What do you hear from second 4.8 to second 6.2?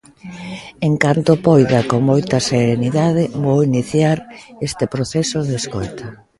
proceso de escoita.